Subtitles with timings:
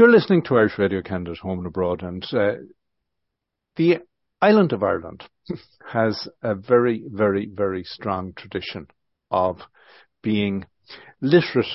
[0.00, 2.52] You're listening to Irish Radio Canada Home and Abroad, and uh,
[3.76, 3.98] the
[4.40, 5.24] island of Ireland
[5.92, 8.86] has a very, very, very strong tradition
[9.30, 9.58] of
[10.22, 10.64] being
[11.20, 11.66] literate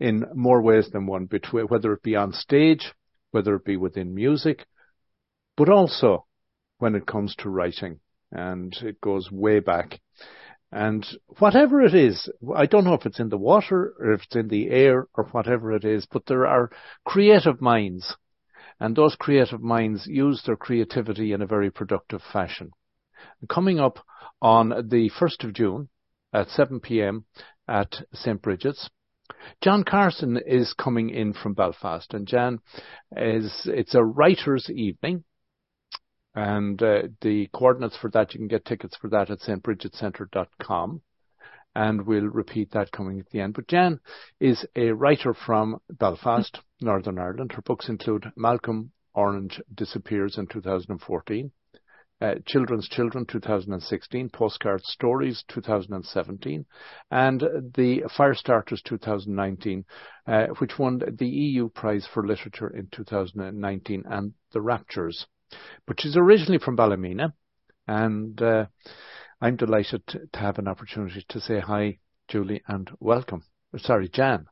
[0.00, 2.94] in more ways than one, between, whether it be on stage,
[3.32, 4.64] whether it be within music,
[5.54, 6.24] but also
[6.78, 8.00] when it comes to writing.
[8.32, 10.00] And it goes way back.
[10.70, 11.06] And
[11.38, 14.48] whatever it is, I don't know if it's in the water or if it's in
[14.48, 16.70] the air or whatever it is, but there are
[17.06, 18.16] creative minds.
[18.78, 22.70] And those creative minds use their creativity in a very productive fashion.
[23.48, 23.98] Coming up
[24.42, 25.88] on the 1st of June
[26.32, 27.24] at 7 p.m.
[27.66, 28.40] at St.
[28.40, 28.90] Brigid's,
[29.62, 32.60] Jan Carson is coming in from Belfast and Jan
[33.16, 35.24] is, it's a writer's evening
[36.38, 41.02] and uh, the coordinates for that, you can get tickets for that at stbrigidscentre.com.
[41.74, 43.54] And we'll repeat that coming at the end.
[43.54, 43.98] But Jan
[44.38, 47.52] is a writer from Belfast, Northern Ireland.
[47.52, 51.50] Her books include Malcolm Orange Disappears in 2014,
[52.20, 56.64] uh, Children's Children 2016, Postcard Stories 2017,
[57.10, 57.40] and
[57.74, 59.84] the Firestarters 2019,
[60.28, 65.26] uh, which won the EU Prize for Literature in 2019, and The Raptures
[65.86, 67.32] but she's originally from Ballymena,
[67.86, 68.66] and uh,
[69.40, 73.42] I'm delighted to, have an opportunity to say hi, Julie, and welcome.
[73.76, 74.46] Sorry, Jan.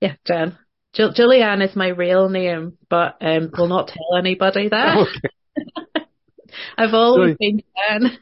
[0.00, 0.58] Yeah, Jan.
[0.94, 5.06] Ju- Julianne is my real name, but um, will not tell anybody that.
[5.56, 6.04] Okay.
[6.78, 8.18] I've always so, been Jan.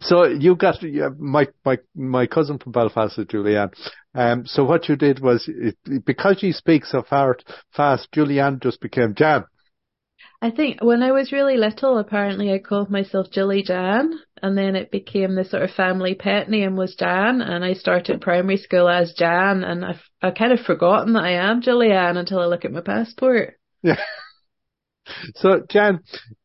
[0.00, 0.76] So you got
[1.18, 3.72] my my my cousin from Belfast is Julianne.
[4.14, 7.36] Um, so what you did was it, because you speak so far
[7.74, 9.44] fast, Julianne just became Jan.
[10.44, 14.76] I think when I was really little, apparently I called myself Jilly Jan, and then
[14.76, 18.86] it became the sort of family pet name was Jan, and I started primary school
[18.86, 22.66] as Jan, and I've I kind of forgotten that I am Julianne until I look
[22.66, 23.58] at my passport.
[23.82, 23.96] Yeah.
[25.34, 26.00] So Jan,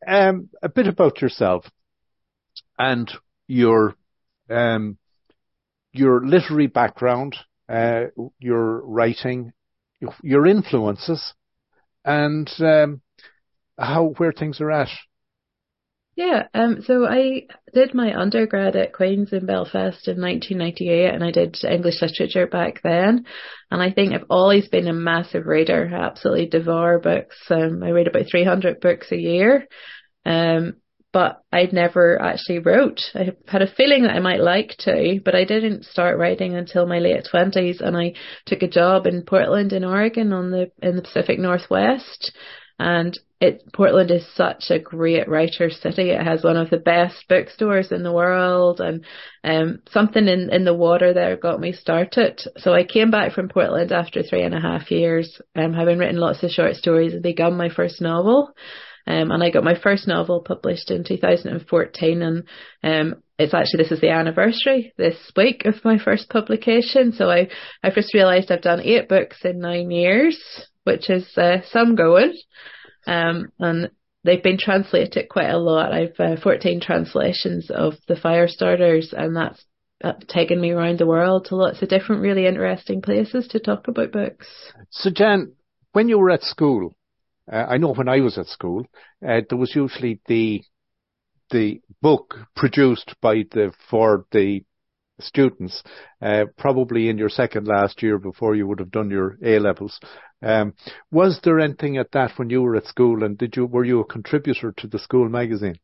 [0.05, 1.65] um, a bit about yourself
[2.77, 3.09] and
[3.47, 3.95] your
[4.49, 4.97] um,
[5.93, 7.37] your literary background,
[7.69, 8.07] uh,
[8.37, 9.53] your writing,
[10.21, 11.33] your influences,
[12.03, 13.01] and um,
[13.79, 14.89] how where things are at.
[16.15, 21.31] Yeah, um, so I did my undergrad at Queen's in Belfast in 1998 and I
[21.31, 23.25] did English literature back then.
[23.71, 25.89] And I think I've always been a massive reader.
[25.89, 27.37] I absolutely devour books.
[27.49, 29.65] Um, I read about 300 books a year.
[30.25, 30.75] Um,
[31.13, 32.99] but I'd never actually wrote.
[33.15, 36.85] I had a feeling that I might like to, but I didn't start writing until
[36.85, 38.13] my late twenties and I
[38.45, 42.31] took a job in Portland in Oregon on the, in the Pacific Northwest.
[42.79, 46.09] And it Portland is such a great writer city.
[46.09, 49.05] It has one of the best bookstores in the world and
[49.43, 52.41] um something in, in the water there got me started.
[52.57, 56.17] So I came back from Portland after three and a half years, um having written
[56.17, 58.51] lots of short stories and begun my first novel.
[59.07, 62.43] Um and I got my first novel published in 2014 and
[62.83, 67.13] um it's actually this is the anniversary this week of my first publication.
[67.13, 67.47] So I
[67.81, 70.37] I just realised I've done eight books in nine years,
[70.89, 72.33] which is uh, some going.
[73.05, 73.91] Um, and
[74.23, 75.93] they've been translated quite a lot.
[75.93, 79.63] I've uh, 14 translations of the Firestarters, and that's
[80.03, 83.87] uh, taken me around the world to lots of different, really interesting places to talk
[83.87, 84.47] about books.
[84.89, 85.53] So, Jan,
[85.91, 86.93] when you were at school,
[87.51, 88.85] uh, I know when I was at school,
[89.27, 90.63] uh, there was usually the
[91.51, 94.63] the book produced by the for the
[95.19, 95.83] students,
[96.21, 99.99] uh, probably in your second last year before you would have done your A levels.
[100.41, 100.73] Um,
[101.11, 103.99] was there anything at that when you were at school, and did you were you
[103.99, 105.79] a contributor to the school magazine?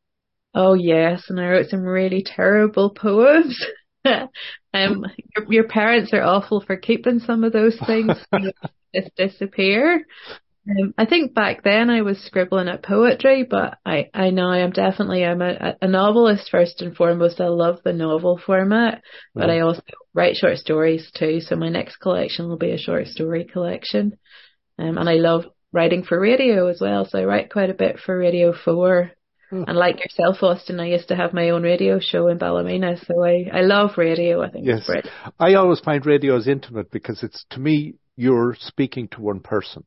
[0.54, 3.64] Oh yes, and I wrote some really terrible poems.
[4.06, 8.12] um, your, your, parents are awful for keeping some of those things
[8.96, 10.06] just disappear.
[10.68, 14.72] Um, I think back then I was scribbling at poetry, but I, I know I'm
[14.72, 17.40] definitely I'm a, a novelist first and foremost.
[17.40, 19.04] I love the novel format,
[19.36, 19.82] but I also
[20.14, 21.40] write short stories too.
[21.42, 24.18] So my next collection will be a short story collection.
[24.80, 27.06] Um, and I love writing for radio as well.
[27.06, 29.12] So I write quite a bit for Radio 4.
[29.52, 29.64] Hmm.
[29.68, 32.98] And like yourself, Austin, I used to have my own radio show in Ballymena.
[33.06, 34.42] So I, I love radio.
[34.42, 34.90] I think yes.
[35.40, 39.84] I always find radio is intimate because it's, to me, you're speaking to one person.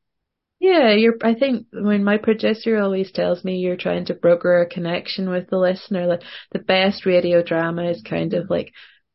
[0.60, 4.68] Yeah, you're, I think when my producer always tells me you're trying to broker a
[4.68, 6.22] connection with the listener, like
[6.52, 8.72] the best radio drama is kind of like,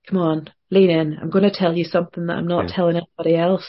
[0.08, 1.18] come on, lean in.
[1.22, 2.76] I'm going to tell you something that I'm not yeah.
[2.76, 3.68] telling anybody else.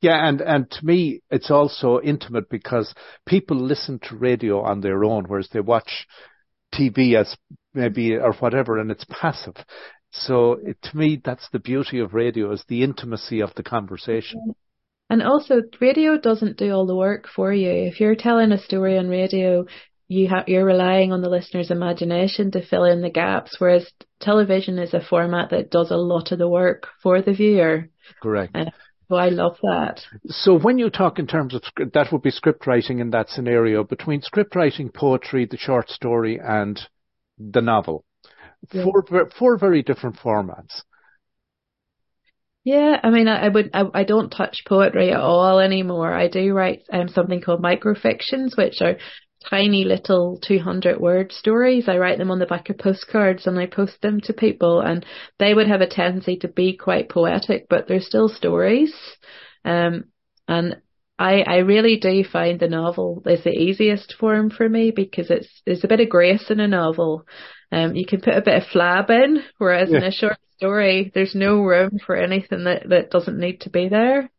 [0.00, 2.94] Yeah, and, and to me, it's also intimate because
[3.26, 6.06] people listen to radio on their own, whereas they watch
[6.74, 7.36] TV as
[7.74, 9.56] maybe or whatever, and it's passive.
[10.10, 14.40] So it, to me, that's the beauty of radio is the intimacy of the conversation.
[14.40, 14.50] Mm-hmm.
[15.10, 17.70] And also, radio doesn't do all the work for you.
[17.70, 19.64] If you're telling a story on radio,
[20.08, 23.90] you have you're relying on the listener's imagination to fill in the gaps, whereas
[24.20, 27.88] television is a format that does a lot of the work for the viewer.
[28.22, 28.52] Correct.
[28.54, 28.70] And
[29.08, 30.00] so I love that.
[30.26, 33.30] So when you talk in terms of script, that would be script writing in that
[33.30, 36.78] scenario between script writing, poetry, the short story, and
[37.38, 38.04] the novel.
[38.72, 38.84] Yeah.
[38.84, 40.82] Four four very different formats.
[42.68, 46.12] Yeah, I mean, I, I would, I, I, don't touch poetry at all anymore.
[46.12, 48.98] I do write um, something called microfictions, which are
[49.48, 51.88] tiny little 200 word stories.
[51.88, 55.06] I write them on the back of postcards and I post them to people and
[55.38, 58.92] they would have a tendency to be quite poetic, but they're still stories.
[59.64, 60.04] Um,
[60.46, 60.76] and
[61.18, 65.62] I, I really do find the novel is the easiest form for me because it's,
[65.64, 67.24] there's a bit of grace in a novel.
[67.70, 69.98] Um, you can put a bit of flab in, whereas yeah.
[69.98, 73.88] in a short story, there's no room for anything that, that doesn't need to be
[73.88, 74.30] there.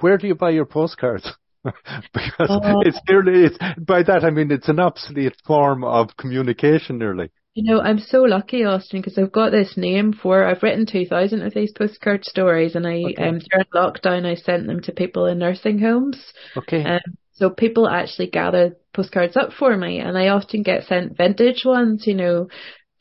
[0.00, 1.28] Where do you buy your postcards?
[1.64, 6.98] because uh, it's nearly, it's, by that I mean it's an obsolete form of communication
[6.98, 7.30] nearly.
[7.54, 11.42] You know, I'm so lucky, Austin, because I've got this name for, I've written 2,000
[11.42, 13.22] of these postcard stories and I, okay.
[13.22, 16.32] um, during lockdown, I sent them to people in nursing homes.
[16.56, 16.82] Okay.
[16.82, 17.00] Um,
[17.32, 22.06] so people actually gather postcards up for me and I often get sent vintage ones,
[22.06, 22.48] you know,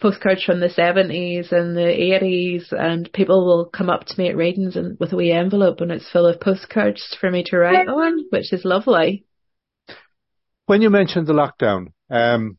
[0.01, 4.35] postcards from the 70s and the 80s and people will come up to me at
[4.35, 7.87] readings and with a wee envelope and it's full of postcards for me to write
[7.87, 9.25] on, which is lovely.
[10.65, 12.57] When you mentioned the lockdown, um,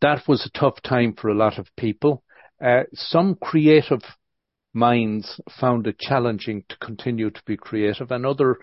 [0.00, 2.22] that was a tough time for a lot of people.
[2.64, 4.02] Uh, some creative
[4.72, 8.56] minds found it challenging to continue to be creative and others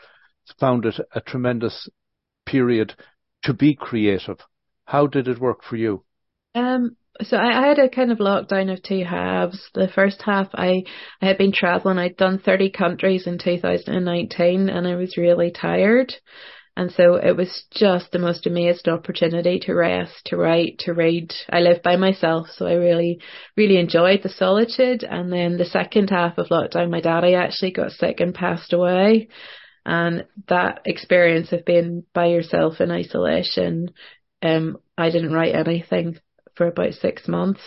[0.59, 1.89] found it a tremendous
[2.45, 2.95] period
[3.47, 4.37] to be creative.
[4.85, 6.03] How did it work for you?
[6.53, 9.69] Um, so I, I, had a kind of lockdown of two halves.
[9.73, 10.83] The first half, I,
[11.21, 11.97] I had been traveling.
[11.97, 16.13] I'd done 30 countries in 2019 and I was really tired.
[16.75, 21.33] And so it was just the most amazing opportunity to rest, to write, to read.
[21.49, 23.19] I live by myself, so I really,
[23.55, 25.03] really enjoyed the solitude.
[25.03, 29.29] And then the second half of lockdown, my daddy actually got sick and passed away.
[29.87, 33.91] And that experience of being by yourself in isolation,
[34.41, 36.19] um, I didn't write anything
[36.55, 37.61] for about six months.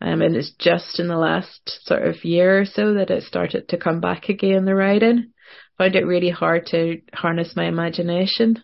[0.00, 3.68] Um, and it's just in the last sort of year or so that it started
[3.68, 5.32] to come back again, the writing.
[5.78, 8.62] Found it really hard to harness my imagination.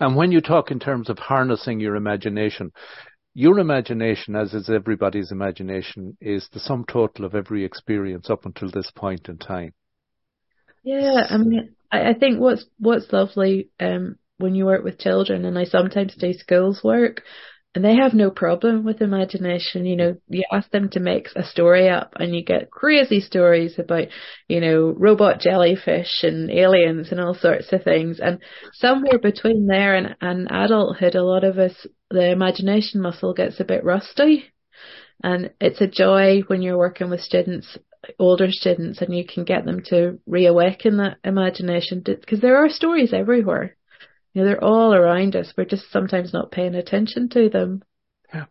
[0.00, 2.72] And when you talk in terms of harnessing your imagination,
[3.34, 8.68] your imagination, as is everybody's imagination, is the sum total of every experience up until
[8.72, 9.74] this point in time.
[10.84, 15.44] Yeah, I mean, I, I think what's what's lovely um, when you work with children,
[15.44, 17.22] and I sometimes do schools work,
[17.74, 19.84] and they have no problem with imagination.
[19.84, 23.78] You know, you ask them to make a story up and you get crazy stories
[23.78, 24.08] about,
[24.46, 28.20] you know, robot jellyfish and aliens and all sorts of things.
[28.20, 28.38] And
[28.74, 33.64] somewhere between there and, and adulthood, a lot of us, the imagination muscle gets a
[33.64, 34.44] bit rusty.
[35.22, 37.76] And it's a joy when you're working with students,
[38.18, 43.12] older students, and you can get them to reawaken that imagination because there are stories
[43.12, 43.76] everywhere.
[44.32, 45.52] You know, they're all around us.
[45.56, 47.82] We're just sometimes not paying attention to them.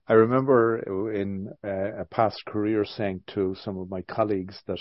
[0.07, 4.79] I remember in uh, a past career saying to some of my colleagues that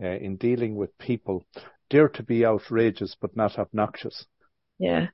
[0.00, 1.44] uh, in dealing with people,
[1.90, 4.26] dare to be outrageous but not obnoxious.
[4.78, 5.08] Yeah.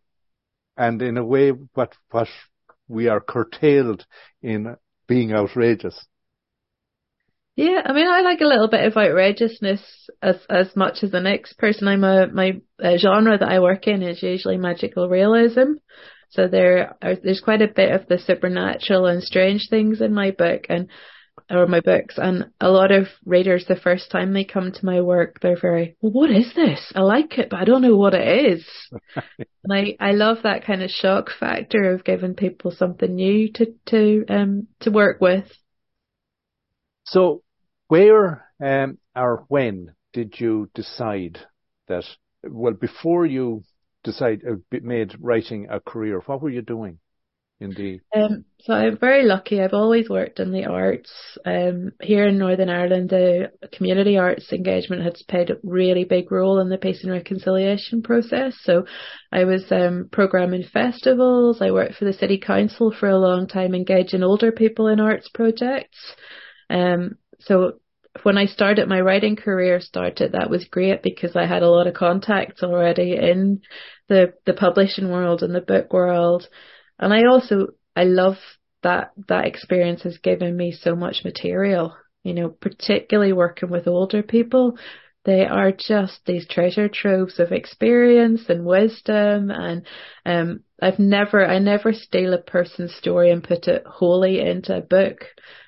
[0.76, 2.28] And in a way, what what
[2.88, 4.04] we are curtailed
[4.42, 6.06] in being outrageous.
[7.56, 9.80] Yeah, I mean, I like a little bit of outrageousness
[10.20, 11.86] as as much as the next person.
[11.86, 15.74] I'm a my uh, genre that I work in is usually magical realism,
[16.30, 20.32] so there are, there's quite a bit of the supernatural and strange things in my
[20.32, 20.88] book and
[21.48, 25.00] or my books, and a lot of readers the first time they come to my
[25.00, 26.92] work, they're very, well, what is this?
[26.94, 28.66] I like it, but I don't know what it is.
[29.64, 33.74] and I I love that kind of shock factor of giving people something new to
[33.86, 35.46] to um to work with.
[37.04, 37.42] So
[37.88, 41.38] where um, or when did you decide
[41.88, 42.04] that?
[42.42, 43.62] Well, before you
[44.02, 46.98] decide uh, made writing a career, what were you doing?
[47.60, 48.00] Indeed.
[48.14, 49.60] Um, so I'm very lucky.
[49.62, 51.10] I've always worked in the arts.
[51.46, 56.58] Um, here in Northern Ireland, the community arts engagement has played a really big role
[56.58, 58.56] in the peace and reconciliation process.
[58.62, 58.86] So
[59.30, 61.62] I was um, programming festivals.
[61.62, 65.28] I worked for the city council for a long time, engaging older people in arts
[65.32, 65.98] projects.
[66.70, 67.74] Um, so
[68.22, 71.86] when I started my writing career started, that was great because I had a lot
[71.86, 73.62] of contacts already in
[74.08, 76.48] the, the publishing world and the book world.
[76.98, 78.36] And I also, I love
[78.82, 84.22] that, that experience has given me so much material, you know, particularly working with older
[84.22, 84.78] people.
[85.24, 89.86] They are just these treasure troves of experience and wisdom and
[90.26, 94.82] um I've never I never steal a person's story and put it wholly into a
[94.82, 95.24] book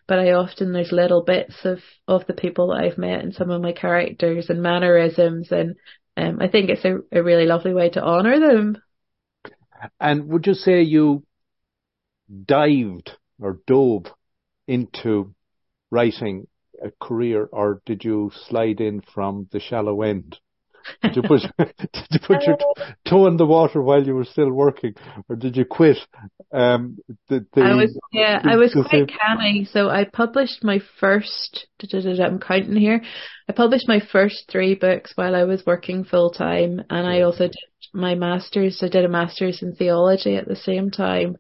[0.06, 3.50] but I often there's little bits of of the people that I've met and some
[3.50, 5.76] of my characters and mannerisms and
[6.16, 8.78] um I think it's a, a really lovely way to honor them.
[10.00, 11.22] And would you say you
[12.44, 14.06] dived or dove
[14.66, 15.34] into
[15.90, 16.46] writing
[16.87, 20.38] a career, or did you slide in from the shallow end?
[21.02, 22.57] Did you put did you put your
[23.09, 24.95] toe in the water while you were still working,
[25.28, 25.99] or did you quit?
[26.52, 29.69] Um, the, the, I was yeah, the, I was quite canny.
[29.71, 31.66] So I published my first.
[31.83, 33.02] I'm counting here.
[33.49, 37.49] I published my first three books while I was working full time, and I also
[37.49, 37.57] did
[37.93, 38.81] my masters.
[38.83, 41.37] I did a masters in theology at the same time.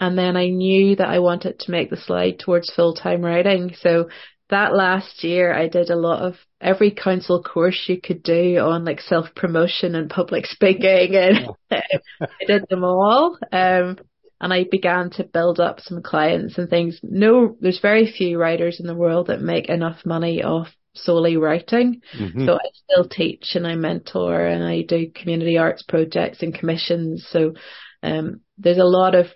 [0.00, 3.74] And then I knew that I wanted to make the slide towards full time writing.
[3.78, 4.08] So
[4.54, 8.84] that last year I did a lot of every council course you could do on
[8.84, 13.36] like self promotion and public speaking and I did them all.
[13.52, 13.98] Um,
[14.40, 17.00] and I began to build up some clients and things.
[17.02, 22.02] No, there's very few writers in the world that make enough money off solely writing.
[22.16, 22.46] Mm-hmm.
[22.46, 27.26] So I still teach and I mentor and I do community arts projects and commissions.
[27.30, 27.54] So
[28.02, 29.26] um, there's a lot of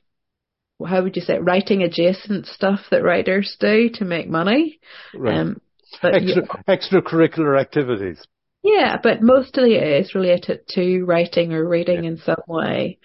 [0.86, 4.78] how would you say writing adjacent stuff that writers do to make money.
[5.14, 5.38] Right.
[5.38, 5.60] Um,
[6.02, 8.22] but Extra, you, extracurricular activities.
[8.62, 12.10] Yeah, but mostly it is related to writing or reading yeah.
[12.10, 12.98] in some way.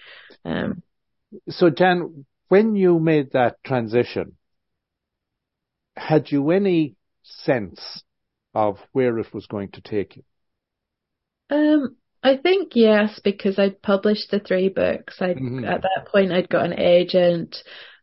[0.44, 0.82] Um,
[1.48, 4.36] so, Jan, when you made that transition,
[5.96, 8.02] had you any sense
[8.54, 10.22] of where it was going to take you?
[11.50, 15.16] Um, I think yes, because I'd published the three books.
[15.20, 15.64] I mm-hmm.
[15.66, 17.54] at that point I'd got an agent.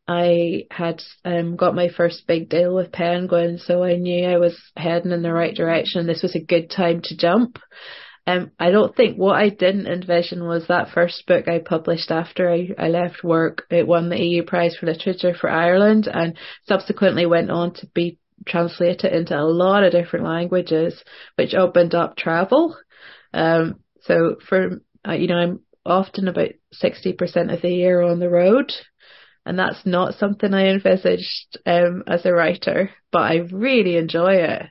[0.07, 4.57] I had um, got my first big deal with Penguin, so I knew I was
[4.77, 6.05] heading in the right direction.
[6.05, 7.57] This was a good time to jump.
[8.27, 12.51] Um, I don't think what I didn't envision was that first book I published after
[12.51, 13.63] I, I left work.
[13.71, 16.37] It won the EU Prize for Literature for Ireland and
[16.67, 21.03] subsequently went on to be translated into a lot of different languages,
[21.35, 22.77] which opened up travel.
[23.33, 28.29] Um, so for, uh, you know, I'm often about 60% of the year on the
[28.29, 28.73] road.
[29.45, 34.63] And that's not something I envisaged um, as a writer, but I really enjoy it.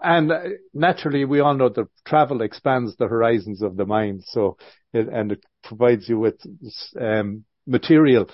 [0.00, 0.40] And uh,
[0.72, 4.22] naturally, we all know that travel expands the horizons of the mind.
[4.26, 4.58] So,
[4.92, 6.40] it, and it provides you with
[7.00, 8.28] um, material,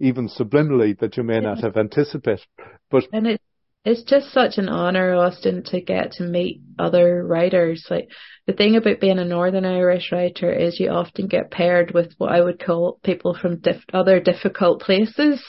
[0.00, 1.40] even subliminally, that you may yeah.
[1.40, 2.46] not have anticipated.
[2.90, 3.40] But and it
[3.84, 7.86] it's just such an honor, Austin, to get to meet other writers.
[7.88, 8.08] Like
[8.46, 12.32] the thing about being a Northern Irish writer is you often get paired with what
[12.32, 15.42] I would call people from diff- other difficult places.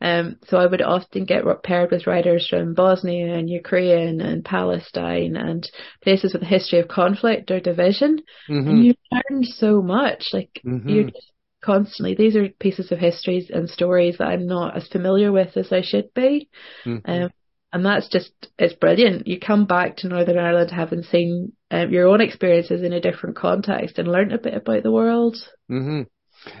[0.00, 5.34] Um, so I would often get paired with writers from Bosnia and Ukraine and Palestine
[5.34, 5.66] and
[6.02, 8.18] places with a history of conflict or division.
[8.50, 8.68] Mm-hmm.
[8.68, 10.28] And you learn so much.
[10.34, 10.86] Like mm-hmm.
[10.86, 15.32] you're just constantly, these are pieces of histories and stories that I'm not as familiar
[15.32, 16.50] with as I should be.
[16.84, 17.10] Mm-hmm.
[17.10, 17.30] Um,
[17.74, 19.26] and that's just it's brilliant.
[19.26, 23.34] You come back to Northern Ireland having seen um, your own experiences in a different
[23.34, 25.36] context and learned a bit about the world.
[25.68, 26.02] Mm-hmm.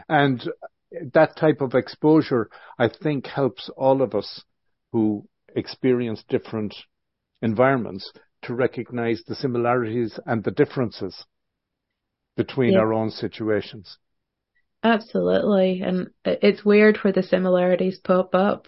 [0.08, 0.50] And
[1.12, 4.42] that type of exposure, I think, helps all of us
[4.90, 6.74] who experience different
[7.40, 11.26] environments to recognize the similarities and the differences
[12.36, 12.80] between yeah.
[12.80, 13.98] our own situations.
[14.82, 15.80] Absolutely.
[15.80, 18.66] And it's weird where the similarities pop up.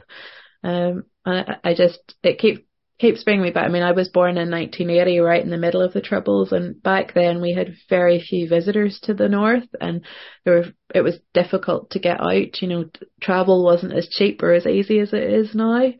[0.66, 2.60] Um, I, I just, it keeps,
[2.98, 3.66] keeps bringing me back.
[3.66, 6.82] I mean, I was born in 1980, right in the middle of the Troubles, and
[6.82, 10.04] back then we had very few visitors to the north, and
[10.44, 12.60] there were, it was difficult to get out.
[12.60, 12.84] You know,
[13.20, 15.92] travel wasn't as cheap or as easy as it is now.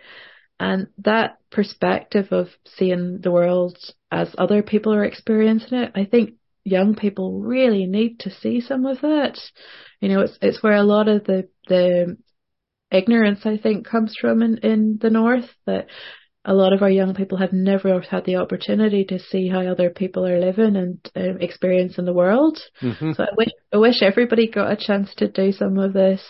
[0.59, 3.77] And that perspective of seeing the world
[4.11, 8.87] as other people are experiencing it, I think young people really need to see some
[8.87, 9.39] of that.
[10.01, 12.17] You know, it's it's where a lot of the the
[12.91, 15.87] ignorance, I think, comes from in, in the North that
[16.45, 19.91] a lot of our young people have never had the opportunity to see how other
[19.91, 22.59] people are living and uh, experiencing the world.
[22.81, 23.13] Mm-hmm.
[23.13, 26.23] So I wish, I wish everybody got a chance to do some of this.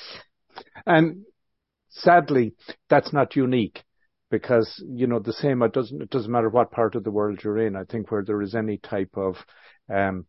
[0.86, 1.24] And
[1.90, 2.54] sadly,
[2.88, 3.84] that's not unique
[4.30, 7.40] because, you know, the same, it doesn't, it doesn't matter what part of the world
[7.44, 7.76] you're in.
[7.76, 9.36] I think where there is any type of,
[9.94, 10.24] um,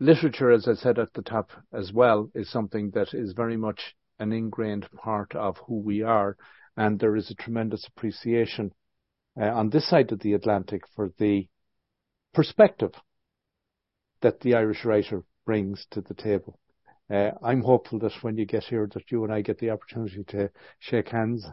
[0.00, 3.94] literature, as I said at the top as well, is something that is very much
[4.18, 6.36] an ingrained part of who we are.
[6.76, 8.72] And there is a tremendous appreciation
[9.40, 11.46] uh, on this side of the Atlantic for the
[12.34, 12.92] perspective
[14.22, 16.58] that the Irish writer brings to the table.
[17.10, 20.24] Uh, I'm hopeful that when you get here, that you and I get the opportunity
[20.28, 21.46] to shake hands.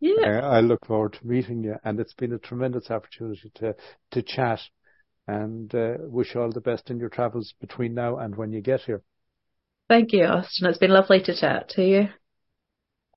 [0.00, 0.40] Yeah.
[0.40, 3.74] Uh, I look forward to meeting you, and it's been a tremendous opportunity to
[4.12, 4.60] to chat.
[5.26, 8.62] And uh, wish you all the best in your travels between now and when you
[8.62, 9.02] get here.
[9.88, 10.68] Thank you, Austin.
[10.68, 12.08] It's been lovely to chat to you.